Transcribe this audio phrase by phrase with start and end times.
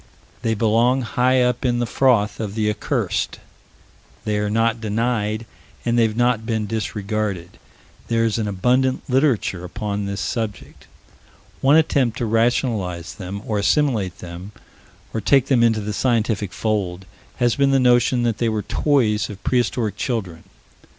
[0.41, 3.39] They belong high up in the froth of the accursed:
[4.25, 5.45] they are not denied,
[5.85, 7.59] and they have not been disregarded;
[8.07, 10.87] there is an abundant literature upon this subject.
[11.61, 14.53] One attempt to rationalize them, or assimilate them,
[15.13, 17.05] or take them into the scientific fold,
[17.35, 20.45] has been the notion that they were toys of prehistoric children.